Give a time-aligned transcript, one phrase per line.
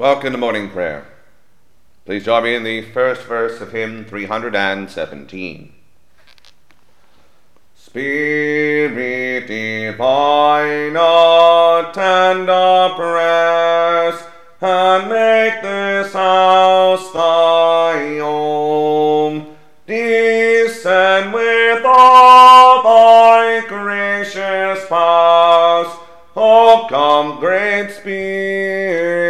[0.00, 1.04] Welcome to morning prayer.
[2.06, 5.74] Please join me in the first verse of hymn 317.
[7.76, 14.22] Spirit divine, attend our prayers,
[14.62, 19.54] and make this house thy home.
[19.86, 25.88] Descend with all thy gracious powers,
[26.34, 29.29] O come, great Spirit,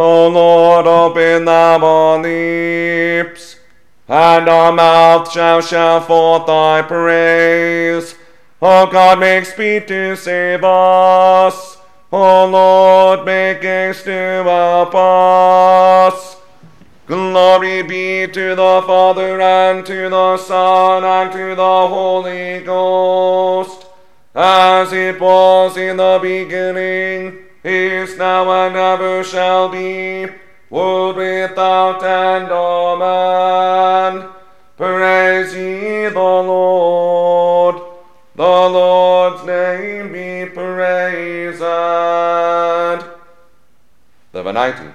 [0.00, 3.56] O Lord, open our lips,
[4.06, 8.14] and our mouth shall shout forth thy praise.
[8.62, 11.78] O God, make speed to save us.
[12.12, 16.36] O Lord, make haste to help us.
[17.08, 23.84] Glory be to the Father, and to the Son, and to the Holy Ghost,
[24.32, 30.26] as it was in the beginning is now and ever shall be,
[30.70, 32.50] world without end.
[32.50, 34.28] Amen.
[34.76, 37.76] Praise ye the Lord.
[38.36, 41.58] The Lord's name be praised.
[41.58, 43.02] The
[44.32, 44.92] 19.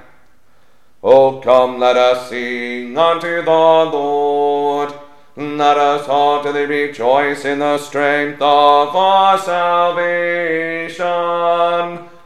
[1.04, 4.94] Oh, come, let us sing unto the Lord.
[5.36, 11.04] Let us heartily rejoice in the strength of our salvation.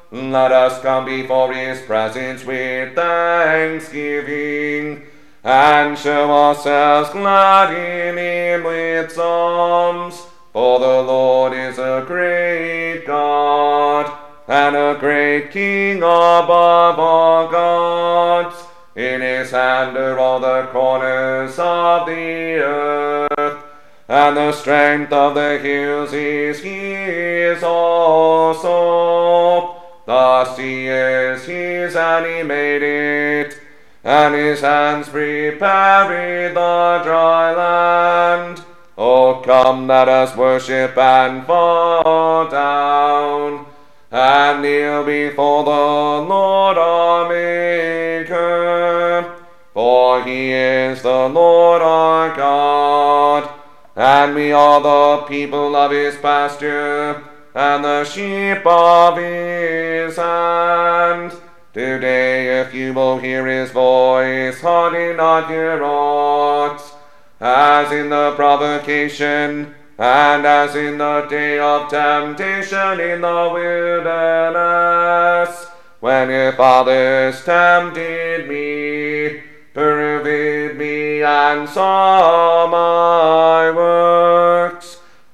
[0.10, 5.02] Let us come before his presence with thanksgiving,
[5.44, 10.28] and show ourselves glad in him with psalms.
[10.54, 14.10] For the Lord is a great God,
[14.48, 18.64] and a great King above all gods.
[18.96, 23.62] In his hand are all the corners of the earth,
[24.08, 29.77] and the strength of the hills is his also.
[30.08, 33.54] The he is he is animated,
[34.06, 38.62] and his hands prepared the dry land.
[38.98, 43.66] Oh, come, let us worship and fall down,
[44.10, 49.36] and kneel before the Lord our Maker.
[49.74, 53.50] For he is the Lord our God,
[53.94, 57.26] and we are the people of his pasture,
[57.58, 61.34] and the sheep of his hand.
[61.74, 66.94] Today, if you will hear his voice, harden not your hearts
[67.42, 75.66] as in the provocation, and as in the day of temptation in the wilderness,
[76.00, 79.42] when your fathers tempted me,
[79.74, 84.27] proved me, and saw my works.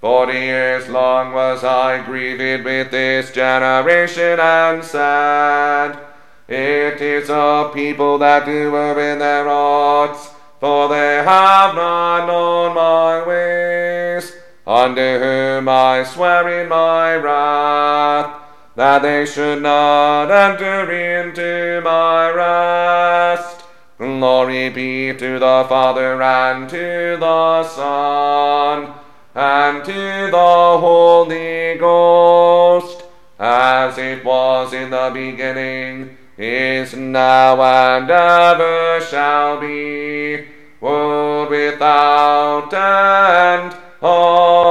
[0.04, 5.98] Forty years long was I grieved with this generation, and said,
[6.46, 10.30] It is a people that do in their hearts
[10.60, 14.36] for they have not known my ways,
[14.68, 18.42] unto whom I swear in my wrath,
[18.76, 23.64] that they should not enter into my rest.
[23.98, 29.03] Glory be to the Father and to the Son
[29.36, 33.04] and to the Holy Ghost,
[33.40, 40.46] as it was in the beginning, is now, and ever shall be
[40.80, 43.76] world without end.
[44.02, 44.64] Amen.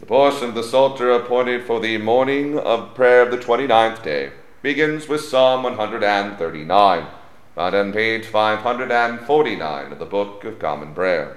[0.00, 4.32] The portion of the Psalter appointed for the morning of prayer of the twenty-ninth day
[4.64, 7.06] begins with Psalm 139,
[7.54, 11.36] found on page 549 of the Book of Common Prayer.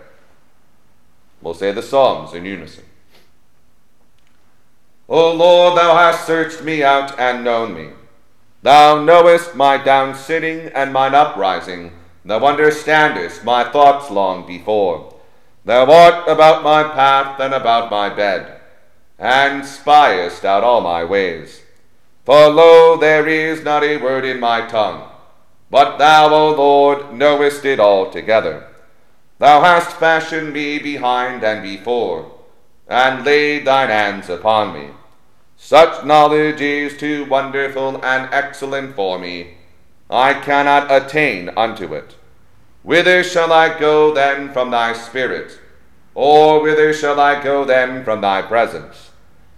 [1.41, 2.85] We'll say the Psalms in unison.
[5.09, 7.89] O Lord, thou hast searched me out and known me.
[8.61, 11.91] Thou knowest my down sitting and mine uprising.
[12.23, 15.13] Thou understandest my thoughts long before.
[15.65, 18.61] Thou art about my path and about my bed,
[19.19, 21.63] and spiest out all my ways.
[22.27, 25.07] For lo, there is not a word in my tongue,
[25.71, 28.67] but thou, O Lord, knowest it altogether.
[29.39, 32.29] Thou hast fashioned me behind and before,
[32.85, 34.89] and laid thine hands upon me.
[35.55, 39.55] Such knowledge is too wonderful and excellent for me.
[40.09, 42.15] I cannot attain unto it.
[42.83, 45.57] Whither shall I go then from thy spirit?
[46.13, 49.06] Or whither shall I go then from thy presence?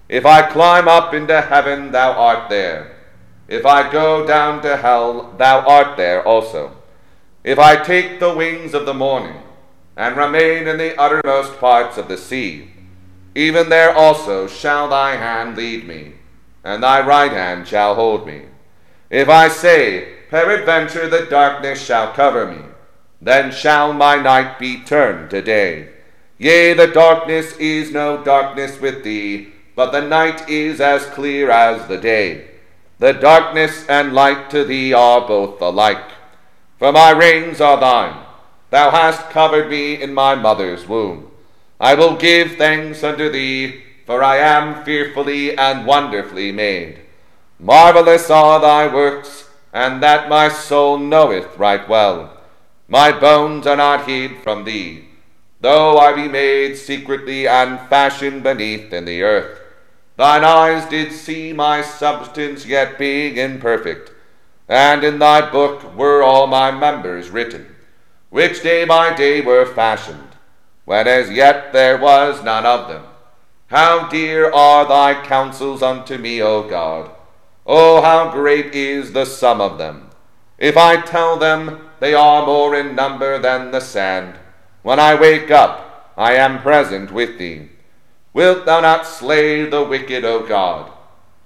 [0.10, 2.96] If I climb up into heaven, thou art there.
[3.48, 6.76] If I go down to hell, thou art there also.
[7.44, 9.36] If I take the wings of the morning,
[9.96, 12.72] and remain in the uttermost parts of the sea,
[13.36, 16.14] even there also shall thy hand lead me,
[16.64, 18.44] and thy right hand shall hold me.
[19.10, 22.64] If I say, Peradventure the darkness shall cover me,
[23.22, 25.90] then shall my night be turned to day.
[26.38, 31.88] Yea, the darkness is no darkness with thee, but the night is as clear as
[31.88, 32.46] the day.
[32.98, 36.12] The darkness and light to thee are both alike.
[36.78, 38.18] For my reins are thine.
[38.72, 41.32] Thou hast covered me in my mother's womb.
[41.80, 47.00] I will give thanks unto thee, for I am fearfully and wonderfully made.
[47.58, 52.38] Marvelous are thy works, and that my soul knoweth right well.
[52.90, 55.06] My bones are not hid from thee,
[55.62, 59.60] though I be made secretly and fashioned beneath in the earth.
[60.20, 64.12] Thine eyes did see my substance yet being imperfect,
[64.68, 67.74] and in thy book were all my members written,
[68.30, 70.36] which day by day were fashioned
[70.84, 73.06] when as yet there was none of them.
[73.68, 77.12] How dear are thy counsels unto me, O God!
[77.66, 80.10] Oh, how great is the sum of them!
[80.58, 84.38] If I tell them, they are more in number than the sand.
[84.82, 87.70] When I wake up, I am present with thee.
[88.34, 90.92] Wilt thou not slay the wicked, O God?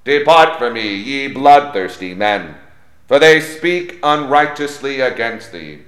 [0.04, 2.56] Depart from me, ye bloodthirsty men,
[3.08, 5.80] for they speak unrighteously against thee,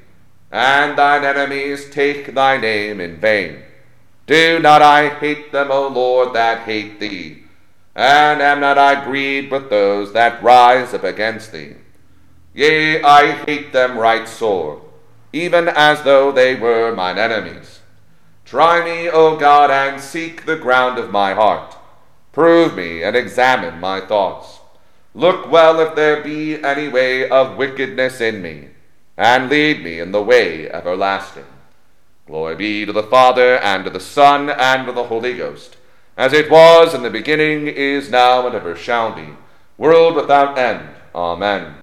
[0.52, 3.62] and thine enemies take thy name in vain.
[4.26, 7.44] Do not I hate them, O Lord, that hate thee?
[7.94, 11.76] And am not I grieved with those that rise up against thee?
[12.54, 14.82] Yea, I hate them right sore,
[15.34, 17.75] even as though they were mine enemies.
[18.46, 21.76] Try me, O God, and seek the ground of my heart.
[22.32, 24.60] Prove me and examine my thoughts.
[25.16, 28.70] Look well if there be any way of wickedness in me,
[29.18, 31.46] and lead me in the way everlasting.
[32.28, 35.78] Glory be to the Father, and to the Son, and to the Holy Ghost,
[36.16, 39.30] as it was in the beginning, is now, and ever shall be,
[39.78, 40.90] world without end.
[41.16, 41.76] Amen.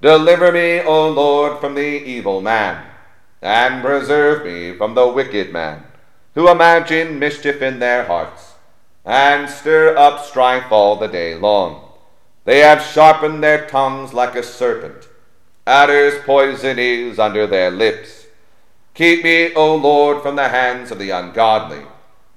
[0.00, 2.87] Deliver me, O Lord, from the evil man,
[3.42, 5.84] and preserve me from the wicked man,
[6.34, 8.54] who imagine mischief in their hearts,
[9.04, 11.88] and stir up strife all the day long.
[12.44, 15.08] They have sharpened their tongues like a serpent,
[15.68, 18.26] adder's poison is under their lips.
[18.94, 21.82] Keep me, O Lord, from the hands of the ungodly.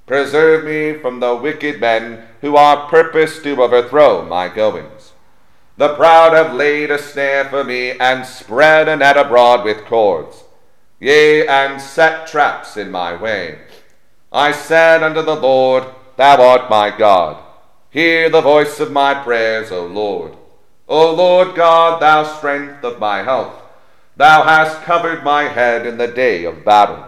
[0.05, 5.13] Preserve me from the wicked men who are purposed to overthrow my goings.
[5.77, 10.43] The proud have laid a snare for me, and spread a net abroad with cords,
[11.01, 13.59] yea, and set traps in my way.
[14.31, 15.83] I said unto the Lord,
[16.15, 17.43] Thou art my God.
[17.89, 20.37] Hear the voice of my prayers, O Lord.
[20.87, 23.53] O Lord God, thou strength of my health,
[24.15, 27.03] thou hast covered my head in the day of battle.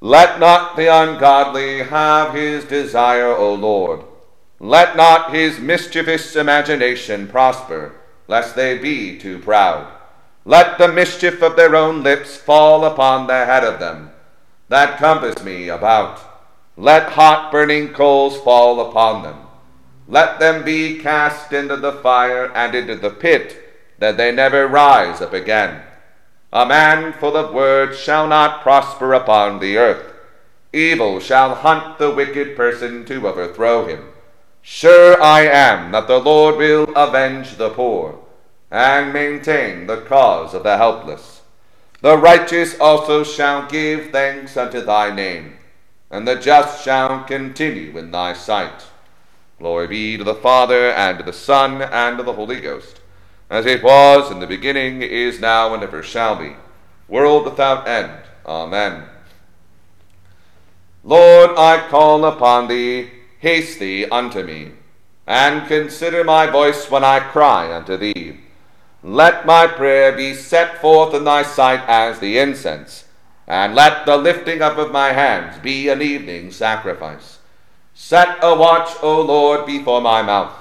[0.00, 4.02] Let not the ungodly have his desire, O Lord.
[4.60, 7.94] Let not his mischievous imagination prosper,
[8.28, 9.95] lest they be too proud.
[10.46, 14.12] Let the mischief of their own lips fall upon the head of them
[14.68, 16.20] that compass me about.
[16.76, 19.36] Let hot burning coals fall upon them.
[20.08, 23.62] Let them be cast into the fire and into the pit,
[23.98, 25.82] that they never rise up again.
[26.52, 30.12] A man full of words shall not prosper upon the earth.
[30.72, 34.04] Evil shall hunt the wicked person to overthrow him.
[34.62, 38.18] Sure I am that the Lord will avenge the poor,
[38.76, 41.40] and maintain the cause of the helpless.
[42.02, 45.56] The righteous also shall give thanks unto thy name,
[46.10, 48.84] and the just shall continue in thy sight.
[49.58, 53.00] Glory be to the Father, and to the Son, and to the Holy Ghost,
[53.48, 56.54] as it was in the beginning, is now, and ever shall be,
[57.08, 58.12] world without end.
[58.44, 59.04] Amen.
[61.02, 64.72] Lord, I call upon thee haste thee unto me,
[65.26, 68.40] and consider my voice when I cry unto thee.
[69.06, 73.04] Let my prayer be set forth in thy sight as the incense,
[73.46, 77.38] and let the lifting up of my hands be an evening sacrifice.
[77.94, 80.52] Set a watch, O Lord, before my mouth,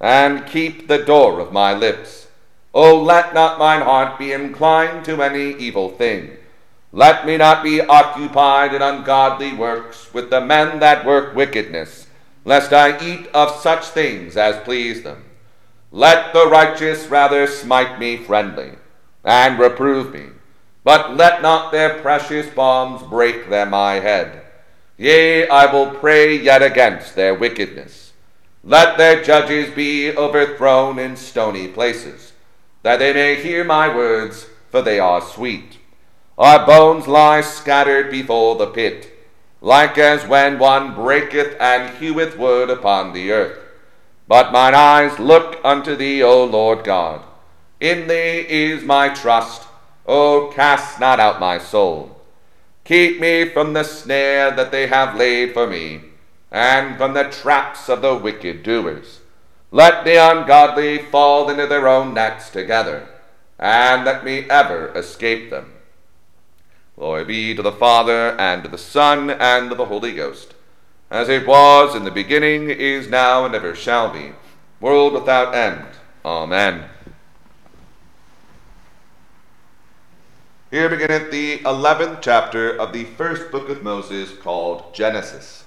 [0.00, 2.26] and keep the door of my lips.
[2.74, 6.36] O let not mine heart be inclined to any evil thing.
[6.90, 12.08] Let me not be occupied in ungodly works with the men that work wickedness
[12.44, 15.23] lest I eat of such things as please them.
[15.94, 18.72] Let the righteous rather smite me friendly,
[19.22, 20.30] and reprove me,
[20.82, 24.42] but let not their precious bombs break them my head.
[24.96, 28.12] Yea, I will pray yet against their wickedness.
[28.64, 32.32] Let their judges be overthrown in stony places,
[32.82, 35.78] that they may hear my words, for they are sweet.
[36.36, 39.14] Our bones lie scattered before the pit
[39.60, 43.63] like as when one breaketh and heweth wood upon the earth.
[44.26, 47.22] But mine eyes look unto thee, O Lord God.
[47.80, 49.68] In thee is my trust.
[50.06, 52.20] O cast not out my soul.
[52.84, 56.02] Keep me from the snare that they have laid for me,
[56.50, 59.20] and from the traps of the wicked doers.
[59.70, 63.08] Let the ungodly fall into their own nets together,
[63.58, 65.72] and let me ever escape them.
[66.96, 70.53] Glory be to the Father, and to the Son, and to the Holy Ghost,
[71.14, 74.32] as it was in the beginning, is now, and ever shall be,
[74.80, 75.86] world without end.
[76.24, 76.86] Amen.
[80.72, 85.62] Here beginneth the eleventh chapter of the first book of Moses, called Genesis.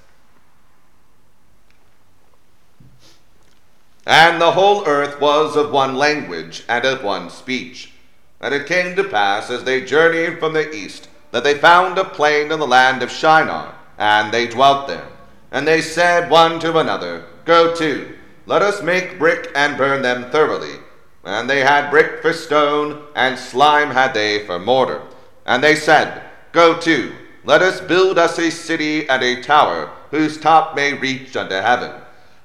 [4.06, 7.94] And the whole earth was of one language and of one speech.
[8.42, 12.04] And it came to pass, as they journeyed from the east, that they found a
[12.04, 15.08] plain in the land of Shinar, and they dwelt there.
[15.52, 20.30] And they said one to another, Go to, let us make brick and burn them
[20.32, 20.76] thoroughly.
[21.24, 25.02] And they had brick for stone, and slime had they for mortar.
[25.46, 27.14] And they said, Go to,
[27.44, 31.92] let us build us a city and a tower, whose top may reach unto heaven.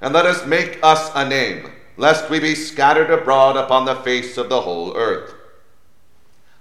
[0.00, 4.36] And let us make us a name, lest we be scattered abroad upon the face
[4.36, 5.34] of the whole earth.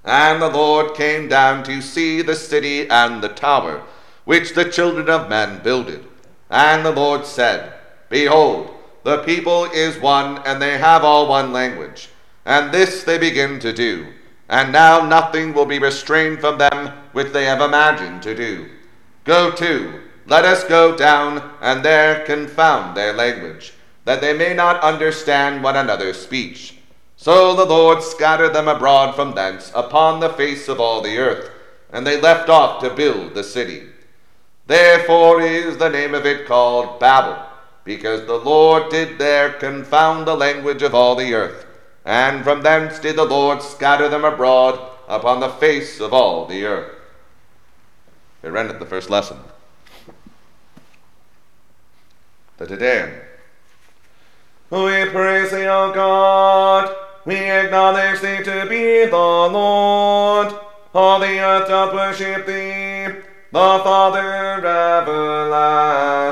[0.03, 3.83] And the Lord came down to see the city and the tower,
[4.25, 6.05] which the children of men builded.
[6.51, 7.74] And the Lord said,
[8.10, 8.70] Behold,
[9.03, 12.10] the people is one, and they have all one language.
[12.46, 14.08] And this they begin to do.
[14.50, 18.70] And now nothing will be restrained from them which they have imagined to do.
[19.24, 24.81] Go to, let us go down, and there confound their language, that they may not
[24.81, 26.75] understand one another's speech.
[27.15, 31.50] So the Lord scattered them abroad from thence upon the face of all the earth,
[31.93, 33.90] and they left off to build the city.
[34.68, 37.44] Therefore is the name of it called Babel,
[37.84, 41.65] because the Lord did there confound the language of all the earth,
[42.06, 46.65] and from thence did the Lord scatter them abroad upon the face of all the
[46.65, 46.96] earth.
[48.41, 49.38] Here endeth the first lesson.
[52.58, 53.10] Te Deum.
[54.70, 56.96] We praise thee, O God.
[57.25, 60.53] We acknowledge thee to be the Lord.
[60.94, 63.08] All the earth doth worship thee,
[63.51, 66.31] the Father everlasting.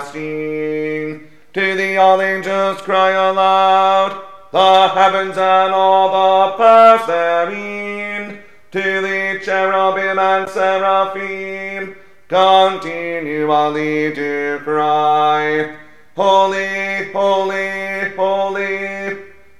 [1.54, 8.40] To thee all angels cry aloud, the heavens and all the powers therein.
[8.72, 11.98] To thee cherubim and seraphim
[12.30, 15.76] continually do cry.
[16.16, 19.18] Holy, holy, holy,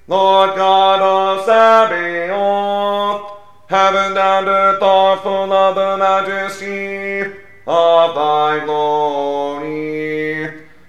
[0.08, 3.32] Lord God of Sabaoth,
[3.68, 10.46] heaven and earth are full of the majesty of thy glory.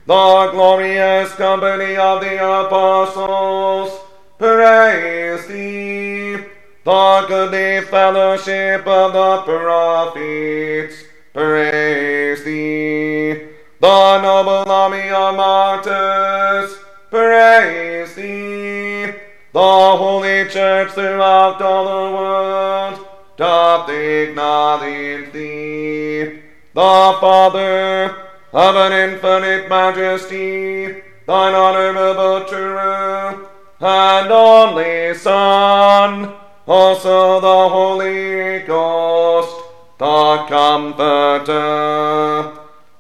[0.08, 3.92] The glorious company of the apostles,
[4.40, 6.38] praise thee.
[6.84, 11.04] The goodly fellowship of the prophets,
[11.34, 13.48] praise thee.
[13.80, 16.76] The noble army of martyrs,
[17.12, 19.14] praise thee.
[19.54, 26.51] The holy church throughout all the world doth acknowledge thee.
[26.74, 28.16] The Father
[28.54, 33.46] of an infinite majesty, thine honorable true
[33.82, 36.34] and only Son,
[36.66, 39.54] also the Holy Ghost,
[39.98, 42.54] the Comforter.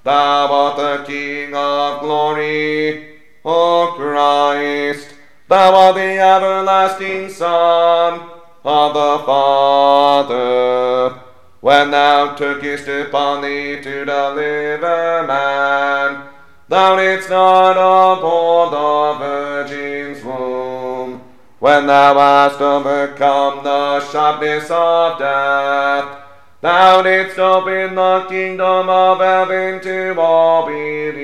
[0.03, 5.15] Thou art the King of glory, O Christ.
[5.47, 8.19] Thou art the everlasting Son
[8.65, 11.30] of the Father.
[11.61, 16.23] When thou tookest upon thee to deliver man,
[16.67, 21.21] thou didst not abhor the Virgin's womb.
[21.59, 26.21] When thou hast overcome the sharpness of death,
[26.61, 31.21] Thou didst open the kingdom of heaven to all believers.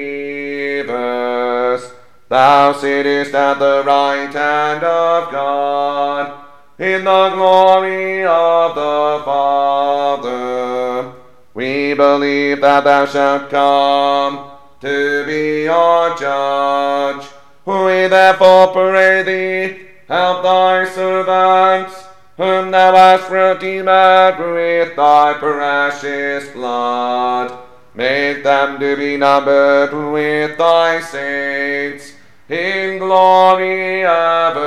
[2.28, 6.34] Thou sittest at the right hand of God,
[6.80, 11.12] in the glory of the Father.
[11.56, 17.28] We believe that thou shalt come to be our judge.
[17.66, 22.04] We therefore pray thee, help thy servants
[22.38, 27.58] whom thou hast redeemed with thy precious blood.
[27.96, 32.14] Make them to be numbered with thy saints
[32.50, 34.58] in glory everlasting.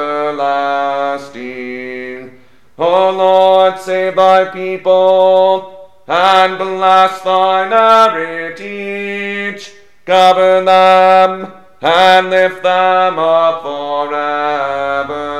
[2.79, 9.73] O Lord, save thy people and bless thine heritage.
[10.05, 15.31] Govern them and lift them up forever.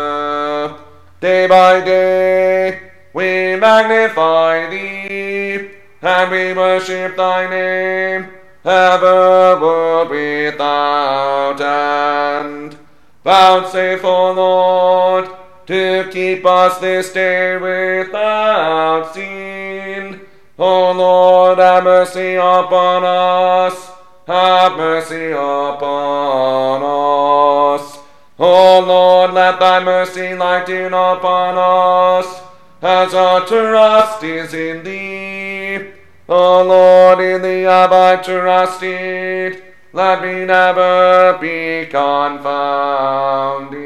[1.21, 2.81] Day by day
[3.13, 8.29] we magnify thee, and we worship thy name,
[8.65, 12.77] ever world without end.
[13.25, 15.31] Vouchsafe, O Lord,
[15.67, 20.21] to keep us this day without sin.
[20.59, 23.91] O Lord, have mercy upon us,
[24.27, 27.99] have mercy upon us.
[28.39, 32.43] O Lord, let thy mercy lighten upon us,
[32.83, 36.00] as our trust is in thee.
[36.33, 43.81] O Lord, in thee have I trusted, let me never be confounded.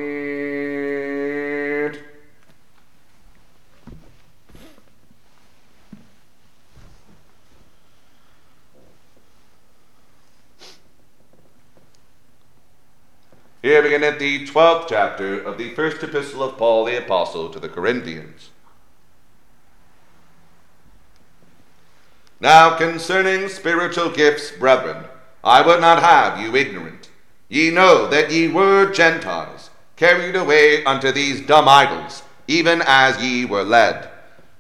[13.63, 17.71] Here beginneth the twelfth chapter of the first epistle of Paul the Apostle to the
[17.71, 18.51] Corinthians.
[22.41, 25.05] Now concerning spiritual gifts, brethren,
[25.43, 27.09] I would not have you ignorant.
[27.49, 33.45] Ye know that ye were Gentiles, carried away unto these dumb idols, even as ye
[33.45, 34.09] were led.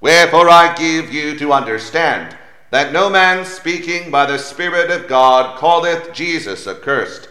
[0.00, 2.36] Wherefore I give you to understand
[2.70, 7.28] that no man speaking by the Spirit of God calleth Jesus accursed,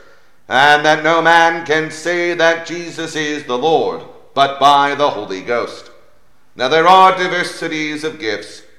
[0.50, 4.04] and that no man can say that Jesus is the Lord,
[4.34, 5.92] but by the Holy Ghost.
[6.56, 8.63] Now there are diversities of gifts,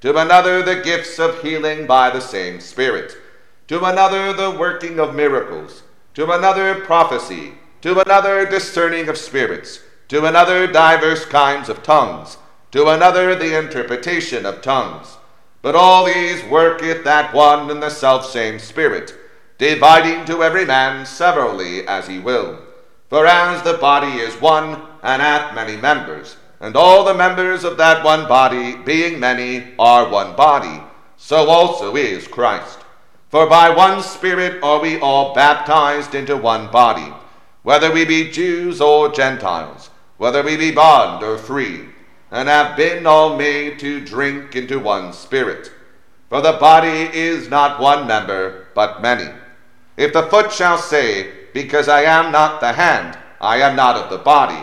[0.00, 3.16] to another the gifts of healing by the same Spirit,
[3.66, 5.82] to another the working of miracles,
[6.14, 12.38] to another prophecy, to another discerning of spirits, to another divers kinds of tongues.
[12.72, 15.16] To another the interpretation of tongues.
[15.62, 19.14] But all these worketh that one and the selfsame Spirit,
[19.56, 22.58] dividing to every man severally as he will.
[23.08, 27.76] For as the body is one, and hath many members, and all the members of
[27.76, 30.82] that one body, being many, are one body,
[31.16, 32.78] so also is Christ.
[33.28, 37.12] For by one Spirit are we all baptized into one body,
[37.62, 41.88] whether we be Jews or Gentiles, whether we be bond or free
[42.30, 45.70] and have been all made to drink into one spirit.
[46.28, 49.30] For the body is not one member, but many.
[49.96, 54.10] If the foot shall say, Because I am not the hand, I am not of
[54.10, 54.62] the body,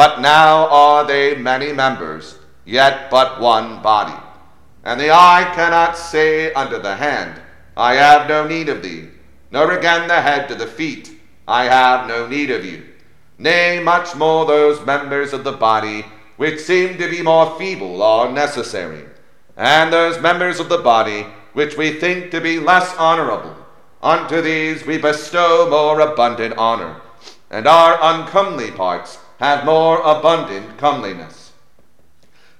[0.00, 4.18] But now are they many members, yet but one body.
[4.82, 7.38] And the eye cannot say unto the hand,
[7.76, 9.08] I have no need of thee,
[9.50, 12.82] nor again the head to the feet, I have no need of you.
[13.36, 16.06] Nay, much more those members of the body
[16.38, 19.04] which seem to be more feeble are necessary,
[19.54, 23.54] and those members of the body which we think to be less honorable,
[24.02, 27.02] unto these we bestow more abundant honor,
[27.50, 31.52] and our uncomely parts have more abundant comeliness.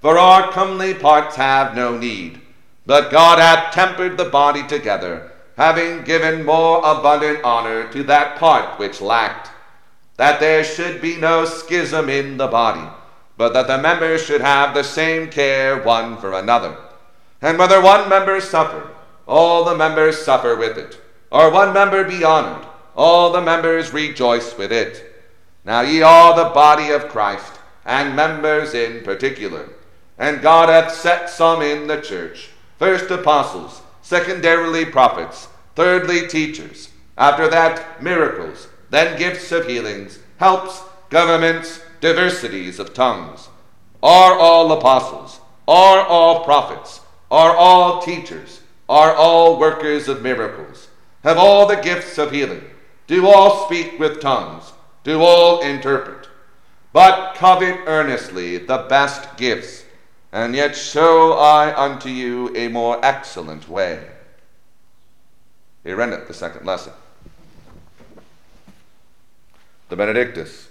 [0.01, 2.41] For our comely parts have no need,
[2.85, 8.79] but God hath tempered the body together, having given more abundant honor to that part
[8.81, 9.51] which lacked,
[10.17, 12.89] that there should be no schism in the body
[13.41, 16.77] but that the members should have the same care one for another.
[17.41, 18.91] And whether one member suffer,
[19.27, 21.01] all the members suffer with it,
[21.33, 25.10] or one member be honored, all the members rejoice with it.
[25.65, 29.69] Now ye are the body of Christ, and members in particular.
[30.19, 37.49] And God hath set some in the church, first apostles, secondarily prophets, thirdly teachers, after
[37.49, 43.49] that miracles, then gifts of healings, helps, governments, diversities of tongues?
[44.03, 45.41] Are all apostles?
[45.69, 47.01] Are all prophets?
[47.31, 48.61] Are all teachers?
[48.89, 50.89] Are all workers of miracles?
[51.23, 52.65] Have all the gifts of healing?
[53.07, 54.70] Do all speak with tongues?
[55.05, 56.29] Do all interpret?
[56.93, 59.85] But covet earnestly the best gifts,
[60.33, 64.07] and yet show I unto you a more excellent way.
[65.85, 66.93] Here endeth the second lesson.
[69.89, 70.69] The Benedictus.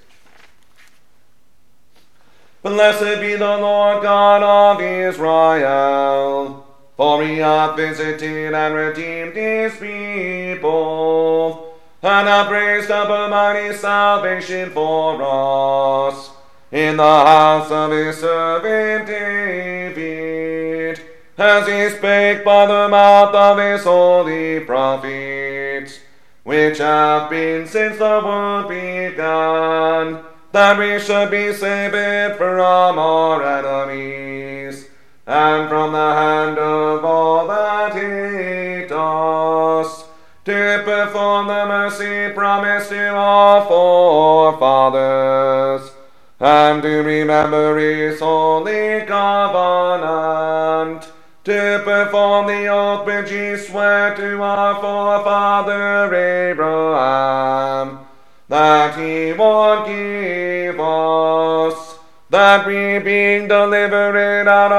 [2.62, 11.69] Blessed be the Lord God of Israel, for he hath visited and redeemed his people,
[12.02, 16.32] and hath raised up mighty salvation for us.
[16.72, 21.02] In the house of his servant David,
[21.38, 26.00] as he spake by the mouth of his holy prophets,
[26.44, 34.88] which have been since the world began that we should be saved from our enemies,
[35.28, 40.09] and from the hand of all that hate us,
[40.50, 45.92] to perform the mercy promised to our forefathers,
[46.40, 51.08] and to remember his holy covenant,
[51.44, 56.16] to perform the oath which he swore to our forefather
[56.52, 58.00] Abraham,
[58.48, 62.00] that he would give us,
[62.32, 64.79] that we being delivered out of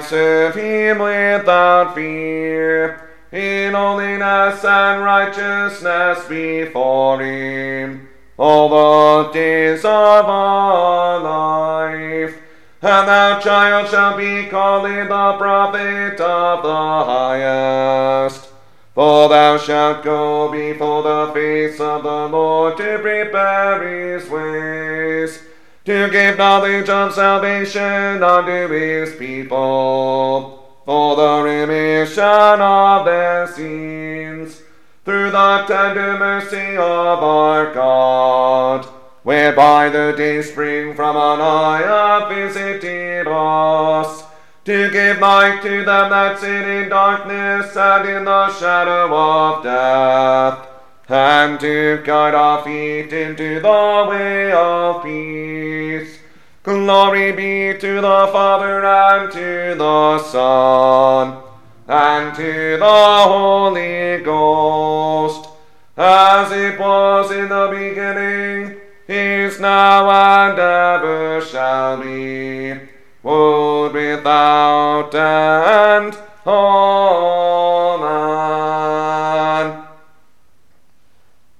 [0.00, 8.08] might serve him without fear, in holiness and righteousness before him,
[8.38, 12.34] all the days of our life.
[12.82, 15.06] And thou, child, shalt be called the
[15.38, 18.48] prophet of the highest.
[18.94, 25.42] For thou shalt go before the face of the Lord to prepare his ways,
[25.90, 34.62] to give knowledge of salvation unto his people, for the remission of their sins,
[35.04, 38.86] through the tender mercy of our God
[39.24, 44.22] whereby the day spring from on high hath visited us,
[44.64, 50.69] to give light to them that sit in darkness and in the shadow of death,
[51.10, 56.18] and to guide our feet into the way of peace.
[56.62, 61.42] Glory be to the Father and to the Son
[61.88, 65.48] and to the Holy Ghost,
[65.96, 72.78] as it was in the beginning is now and ever shall be,
[73.24, 76.16] world without end.
[76.46, 77.30] Amen.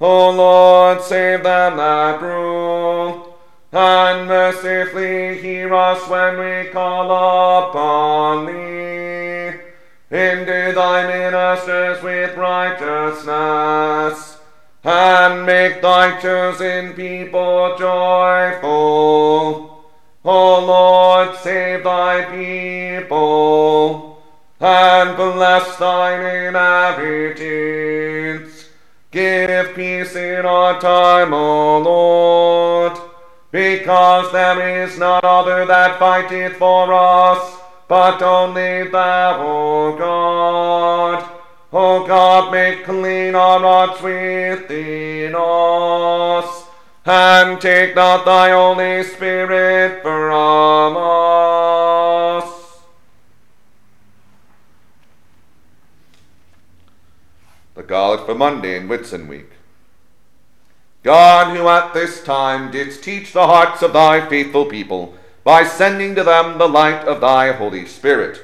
[0.00, 3.36] O Lord, save them that rule,
[3.72, 7.10] and mercifully hear us when we call
[7.68, 9.58] upon thee.
[10.10, 14.38] Endue thy ministers with righteousness
[14.84, 19.84] and make thy chosen people joyful.
[20.24, 24.18] O Lord, save thy people,
[24.60, 28.57] and bless thine inhabitants.
[29.10, 32.92] Give peace in our time, O Lord,
[33.50, 41.26] because there is none other that fighteth for us, but only thou, O God.
[41.72, 46.64] O God, make clean our hearts within us,
[47.06, 52.17] and take not thy Holy Spirit from us.
[57.88, 59.50] Collect for Monday in Whitsun Week.
[61.02, 66.14] God, who at this time didst teach the hearts of thy faithful people, by sending
[66.14, 68.42] to them the light of thy Holy Spirit,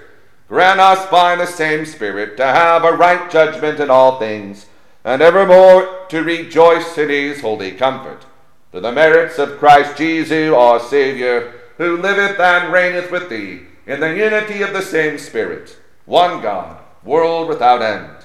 [0.48, 4.66] grant us by the same Spirit to have a right judgment in all things,
[5.04, 8.24] and evermore to rejoice in his holy comfort.
[8.72, 14.00] To the merits of Christ Jesus our Saviour, who liveth and reigneth with thee in
[14.00, 15.76] the unity of the same Spirit,
[16.06, 18.24] one God, world without end.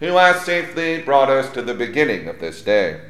[0.00, 3.00] who has safely brought us to the beginning of this day,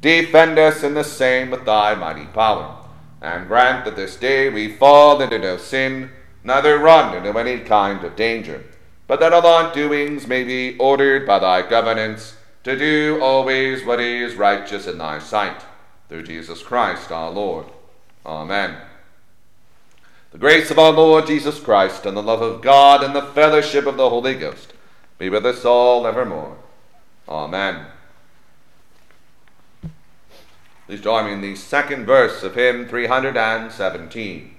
[0.00, 2.76] defend us in the same with thy mighty power,
[3.20, 6.10] and grant that this day we fall into no sin,
[6.44, 8.64] neither run into any kind of danger,
[9.06, 14.00] but that all our doings may be ordered by thy governance to do always what
[14.00, 15.62] is righteous in thy sight,
[16.08, 17.66] through Jesus Christ our Lord.
[18.24, 18.76] Amen.
[20.30, 23.86] The grace of our Lord Jesus Christ, and the love of God, and the fellowship
[23.86, 24.74] of the Holy Ghost
[25.18, 26.56] be with us all evermore.
[27.28, 27.86] Amen.
[30.86, 34.54] Please join me in the second verse of hymn 317.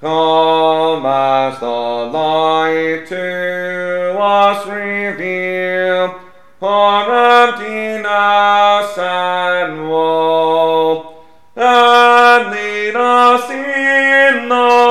[0.00, 6.20] Come as the light to us reveal
[6.60, 11.24] our emptiness and woe,
[11.56, 14.87] and lead us in those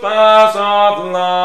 [0.00, 1.37] paths of life